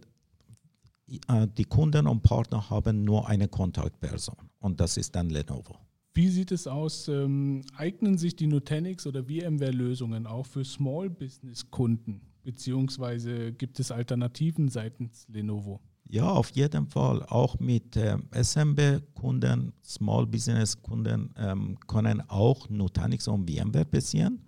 äh, 1.28 1.47
die 1.57 1.64
Kunden 1.64 2.09
und 2.09 2.23
Partner 2.23 2.69
haben 2.69 3.04
nur 3.04 3.28
eine 3.28 3.47
Kontaktperson 3.47 4.37
und 4.59 4.81
das 4.81 4.97
ist 4.97 5.14
dann 5.14 5.31
Lenovo. 5.31 5.76
Wie 6.14 6.28
sieht 6.28 6.52
es 6.52 6.66
aus? 6.66 7.09
Ähm, 7.09 7.62
eignen 7.76 8.19
sich 8.19 8.37
die 8.37 8.47
Nutanix 8.47 9.07
oder 9.07 9.25
VMware-Lösungen 9.25 10.26
auch 10.26 10.47
für 10.47 10.64
Small-Business-Kunden? 10.64 12.32
Beziehungsweise 12.42 13.52
gibt 13.52 13.78
es 13.80 13.90
Alternativen 13.90 14.68
seitens 14.68 15.26
Lenovo? 15.28 15.80
Ja, 16.08 16.28
auf 16.30 16.50
jeden 16.50 16.87
Fall. 16.88 17.25
Auch 17.28 17.58
mit 17.58 17.96
ähm, 17.96 18.28
SMB-Kunden, 18.32 19.72
Small 19.82 20.26
Business-Kunden 20.26 21.32
ähm, 21.38 21.78
können 21.87 22.22
auch 22.28 22.68
Nutanix 22.68 23.28
und 23.28 23.49
VMware 23.49 23.84
beziehen. 23.84 24.44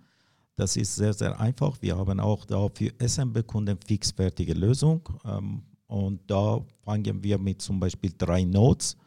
Das 0.57 0.77
ist 0.77 0.95
sehr, 0.95 1.13
sehr 1.13 1.39
einfach. 1.39 1.77
Wir 1.81 1.97
haben 1.97 2.19
auch 2.19 2.45
da 2.45 2.67
für 2.69 2.91
SMB-Kunden 2.99 3.77
fixfertige 3.85 4.53
Lösung. 4.53 5.07
Ähm, 5.25 5.63
und 5.87 6.21
da 6.29 6.63
fangen 6.83 7.23
wir 7.23 7.37
mit 7.37 7.61
zum 7.61 7.79
Beispiel 7.79 8.13
drei 8.17 8.43
Nodes. 8.43 8.97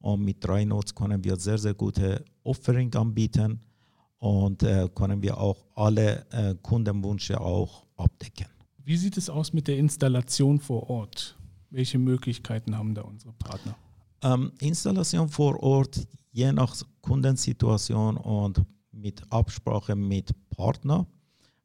Und 0.00 0.24
mit 0.24 0.42
drei 0.44 0.64
Nodes 0.64 0.94
können 0.94 1.22
wir 1.24 1.36
sehr, 1.36 1.58
sehr 1.58 1.74
gute 1.74 2.24
Offering 2.44 2.94
anbieten 2.94 3.60
und 4.18 4.62
äh, 4.62 4.88
können 4.94 5.22
wir 5.22 5.38
auch 5.38 5.66
alle 5.74 6.26
äh, 6.30 6.54
Kundenwünsche 6.62 7.40
auch 7.40 7.87
abdecken. 7.98 8.46
Wie 8.84 8.96
sieht 8.96 9.16
es 9.16 9.28
aus 9.28 9.52
mit 9.52 9.68
der 9.68 9.78
Installation 9.78 10.58
vor 10.60 10.88
Ort? 10.88 11.36
Welche 11.70 11.98
Möglichkeiten 11.98 12.76
haben 12.76 12.94
da 12.94 13.02
unsere 13.02 13.32
Partner? 13.34 13.76
Ähm, 14.22 14.52
Installation 14.60 15.28
vor 15.28 15.62
Ort, 15.62 16.06
je 16.32 16.52
nach 16.52 16.74
Kundensituation 17.02 18.16
und 18.16 18.62
mit 18.90 19.22
Absprache 19.30 19.94
mit 19.94 20.32
Partner. 20.50 21.06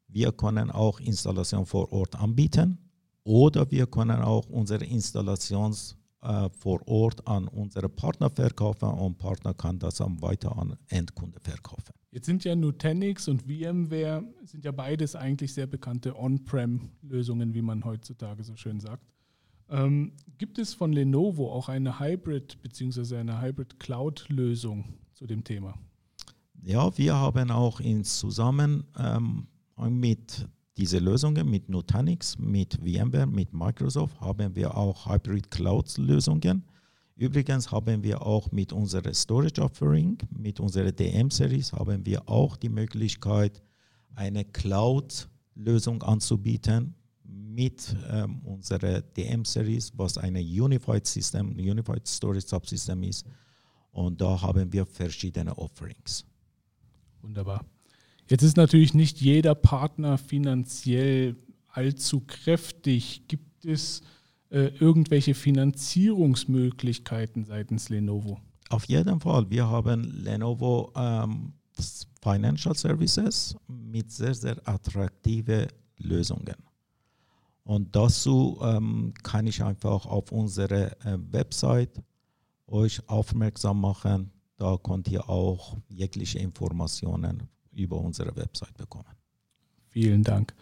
Wir 0.08 0.32
können 0.32 0.70
auch 0.70 1.00
Installation 1.00 1.66
vor 1.66 1.90
Ort 1.92 2.14
anbieten 2.14 2.78
oder 3.24 3.70
wir 3.70 3.86
können 3.86 4.22
auch 4.22 4.48
unsere 4.50 4.84
Installations 4.84 5.96
äh, 6.22 6.48
vor 6.50 6.86
Ort 6.86 7.26
an 7.26 7.48
unsere 7.48 7.88
Partner 7.88 8.30
verkaufen 8.30 8.88
und 8.88 9.18
Partner 9.18 9.54
kann 9.54 9.78
das 9.78 9.96
dann 9.96 10.20
weiter 10.22 10.56
an 10.56 10.76
Endkunde 10.88 11.40
verkaufen. 11.40 11.94
Jetzt 12.14 12.26
sind 12.26 12.44
ja 12.44 12.54
Nutanix 12.54 13.26
und 13.26 13.42
VMware 13.42 14.22
sind 14.44 14.64
ja 14.64 14.70
beides 14.70 15.16
eigentlich 15.16 15.52
sehr 15.52 15.66
bekannte 15.66 16.16
On-Prem-Lösungen, 16.16 17.54
wie 17.54 17.60
man 17.60 17.84
heutzutage 17.84 18.44
so 18.44 18.54
schön 18.54 18.78
sagt. 18.78 19.04
Ähm, 19.68 20.12
gibt 20.38 20.60
es 20.60 20.74
von 20.74 20.92
Lenovo 20.92 21.50
auch 21.50 21.68
eine 21.68 21.98
Hybrid 21.98 22.62
bzw. 22.62 23.16
eine 23.16 23.42
Hybrid 23.42 23.80
Cloud-Lösung, 23.80 24.84
zu 25.14 25.26
dem 25.26 25.42
Thema? 25.42 25.74
Ja, 26.62 26.96
wir 26.96 27.16
haben 27.16 27.50
auch 27.50 27.80
in 27.80 28.04
Zusammen 28.04 28.84
ähm, 28.96 29.48
mit 29.76 30.46
diese 30.76 31.00
Lösungen 31.00 31.50
mit 31.50 31.68
Nutanix, 31.68 32.38
mit 32.38 32.74
VMware, 32.74 33.26
mit 33.26 33.52
Microsoft 33.52 34.20
haben 34.20 34.54
wir 34.54 34.76
auch 34.76 35.08
Hybrid 35.10 35.50
Cloud 35.50 35.98
Lösungen. 35.98 36.64
Übrigens 37.16 37.70
haben 37.70 38.02
wir 38.02 38.22
auch 38.22 38.50
mit 38.50 38.72
unserer 38.72 39.14
Storage 39.14 39.62
Offering, 39.62 40.18
mit 40.36 40.58
unserer 40.58 40.90
DM 40.90 41.30
Series 41.30 41.72
haben 41.72 42.04
wir 42.04 42.28
auch 42.28 42.56
die 42.56 42.68
Möglichkeit, 42.68 43.62
eine 44.16 44.44
Cloud 44.44 45.28
Lösung 45.54 46.02
anzubieten 46.02 46.94
mit 47.22 47.94
ähm, 48.10 48.40
unserer 48.44 49.00
DM 49.00 49.44
Series, 49.44 49.92
was 49.96 50.18
eine 50.18 50.40
Unified 50.40 51.06
System, 51.06 51.52
Unified 51.52 52.06
Storage 52.06 52.46
Subsystem 52.46 53.02
ist. 53.04 53.24
Und 53.92 54.20
da 54.20 54.40
haben 54.42 54.72
wir 54.72 54.84
verschiedene 54.84 55.56
Offerings. 55.56 56.24
Wunderbar. 57.22 57.64
Jetzt 58.28 58.42
ist 58.42 58.56
natürlich 58.56 58.92
nicht 58.92 59.20
jeder 59.20 59.54
Partner 59.54 60.18
finanziell 60.18 61.36
allzu 61.68 62.20
kräftig. 62.26 63.22
Gibt 63.28 63.64
es 63.64 64.02
äh, 64.50 64.66
irgendwelche 64.78 65.34
Finanzierungsmöglichkeiten 65.34 67.44
seitens 67.44 67.88
Lenovo? 67.88 68.40
Auf 68.70 68.86
jeden 68.86 69.20
Fall. 69.20 69.48
Wir 69.50 69.68
haben 69.68 70.02
Lenovo 70.22 70.90
ähm, 70.96 71.52
Financial 72.22 72.74
Services 72.74 73.54
mit 73.68 74.10
sehr, 74.10 74.34
sehr 74.34 74.56
attraktiven 74.66 75.66
Lösungen. 75.98 76.56
Und 77.64 77.96
dazu 77.96 78.58
ähm, 78.62 79.12
kann 79.22 79.46
ich 79.46 79.62
einfach 79.62 80.06
auf 80.06 80.30
unsere 80.32 80.92
äh, 81.00 81.18
Website 81.30 82.02
euch 82.66 83.06
aufmerksam 83.08 83.80
machen. 83.80 84.30
Da 84.56 84.76
könnt 84.76 85.08
ihr 85.08 85.28
auch 85.28 85.76
jegliche 85.88 86.38
Informationen 86.38 87.42
über 87.72 87.98
unsere 87.98 88.36
Website 88.36 88.76
bekommen. 88.76 89.16
Vielen 89.88 90.22
Dank. 90.22 90.54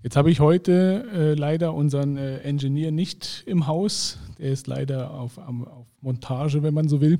Jetzt 0.00 0.14
habe 0.16 0.30
ich 0.30 0.38
heute 0.38 1.06
äh, 1.12 1.34
leider 1.34 1.74
unseren 1.74 2.16
äh, 2.16 2.38
Engineer 2.38 2.92
nicht 2.92 3.42
im 3.46 3.66
Haus. 3.66 4.18
Der 4.38 4.52
ist 4.52 4.68
leider 4.68 5.10
auf, 5.10 5.38
auf 5.38 5.86
Montage, 6.00 6.62
wenn 6.62 6.72
man 6.72 6.88
so 6.88 7.00
will. 7.00 7.18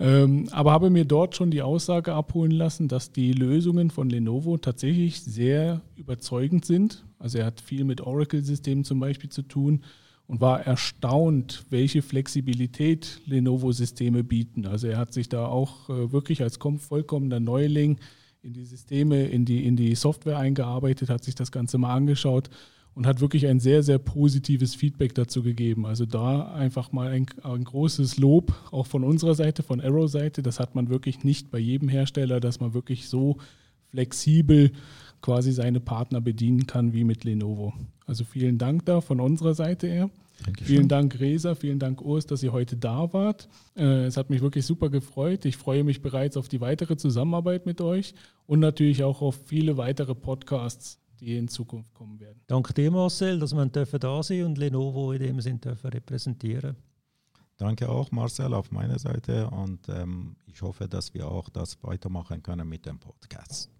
Ähm, 0.00 0.48
aber 0.50 0.72
habe 0.72 0.90
mir 0.90 1.04
dort 1.04 1.36
schon 1.36 1.52
die 1.52 1.62
Aussage 1.62 2.12
abholen 2.12 2.50
lassen, 2.50 2.88
dass 2.88 3.12
die 3.12 3.32
Lösungen 3.32 3.90
von 3.90 4.10
Lenovo 4.10 4.56
tatsächlich 4.56 5.20
sehr 5.20 5.80
überzeugend 5.94 6.64
sind. 6.64 7.04
Also 7.20 7.38
er 7.38 7.46
hat 7.46 7.60
viel 7.60 7.84
mit 7.84 8.00
Oracle-Systemen 8.00 8.82
zum 8.82 8.98
Beispiel 8.98 9.30
zu 9.30 9.42
tun 9.42 9.84
und 10.26 10.40
war 10.40 10.66
erstaunt, 10.66 11.66
welche 11.70 12.02
Flexibilität 12.02 13.20
Lenovo-Systeme 13.26 14.24
bieten. 14.24 14.66
Also 14.66 14.88
er 14.88 14.98
hat 14.98 15.12
sich 15.12 15.28
da 15.28 15.46
auch 15.46 15.88
äh, 15.88 16.10
wirklich 16.10 16.42
als 16.42 16.58
vollkommener 16.78 17.38
Neuling 17.38 17.98
in 18.42 18.52
die 18.52 18.64
Systeme, 18.64 19.24
in 19.24 19.44
die, 19.44 19.64
in 19.64 19.76
die 19.76 19.94
Software 19.94 20.38
eingearbeitet, 20.38 21.10
hat 21.10 21.22
sich 21.22 21.36
das 21.36 21.52
Ganze 21.52 21.78
mal 21.78 21.94
angeschaut 21.94 22.50
und 22.94 23.06
hat 23.06 23.20
wirklich 23.20 23.46
ein 23.46 23.60
sehr, 23.60 23.82
sehr 23.84 23.98
positives 23.98 24.74
Feedback 24.74 25.14
dazu 25.14 25.42
gegeben. 25.42 25.86
Also 25.86 26.06
da 26.06 26.52
einfach 26.52 26.90
mal 26.90 27.08
ein, 27.08 27.26
ein 27.44 27.64
großes 27.64 28.18
Lob, 28.18 28.52
auch 28.72 28.86
von 28.86 29.04
unserer 29.04 29.34
Seite, 29.34 29.62
von 29.62 29.80
Arrow-Seite. 29.80 30.42
Das 30.42 30.58
hat 30.58 30.74
man 30.74 30.88
wirklich 30.88 31.22
nicht 31.22 31.50
bei 31.50 31.58
jedem 31.58 31.88
Hersteller, 31.88 32.40
dass 32.40 32.58
man 32.58 32.74
wirklich 32.74 33.08
so 33.08 33.38
flexibel 33.90 34.72
quasi 35.20 35.52
seine 35.52 35.78
Partner 35.78 36.20
bedienen 36.20 36.66
kann 36.66 36.92
wie 36.92 37.04
mit 37.04 37.22
Lenovo. 37.22 37.72
Also 38.06 38.24
vielen 38.24 38.58
Dank 38.58 38.84
da 38.86 39.00
von 39.00 39.20
unserer 39.20 39.54
Seite 39.54 39.86
her. 39.86 40.10
Dankeschön. 40.44 40.66
Vielen 40.66 40.88
Dank, 40.88 41.18
Resa, 41.20 41.54
vielen 41.54 41.78
Dank, 41.78 42.00
Urs, 42.02 42.26
dass 42.26 42.42
ihr 42.42 42.52
heute 42.52 42.76
da 42.76 43.12
wart. 43.12 43.48
Äh, 43.76 44.06
es 44.06 44.16
hat 44.16 44.30
mich 44.30 44.40
wirklich 44.40 44.66
super 44.66 44.90
gefreut. 44.90 45.44
Ich 45.44 45.56
freue 45.56 45.84
mich 45.84 46.02
bereits 46.02 46.36
auf 46.36 46.48
die 46.48 46.60
weitere 46.60 46.96
Zusammenarbeit 46.96 47.66
mit 47.66 47.80
euch 47.80 48.14
und 48.46 48.60
natürlich 48.60 49.04
auch 49.04 49.22
auf 49.22 49.38
viele 49.46 49.76
weitere 49.76 50.14
Podcasts, 50.14 50.98
die 51.20 51.36
in 51.36 51.48
Zukunft 51.48 51.94
kommen 51.94 52.20
werden. 52.20 52.40
Danke 52.46 52.74
dir, 52.74 52.90
Marcel, 52.90 53.38
dass 53.38 53.54
wir 53.54 53.98
da 53.98 54.22
sein 54.22 54.44
und 54.44 54.58
Lenovo 54.58 55.12
in 55.12 55.22
dem 55.22 55.40
Sinn 55.40 55.60
dürfen 55.60 55.90
repräsentieren 55.90 56.76
Danke 57.62 57.88
auch, 57.88 58.10
Marcel, 58.10 58.54
auf 58.54 58.72
meiner 58.72 58.98
Seite 58.98 59.48
und 59.50 59.88
ähm, 59.88 60.34
ich 60.46 60.62
hoffe, 60.62 60.88
dass 60.88 61.14
wir 61.14 61.28
auch 61.28 61.48
das 61.48 61.80
weitermachen 61.84 62.42
können 62.42 62.68
mit 62.68 62.86
dem 62.86 62.98
Podcast. 62.98 63.70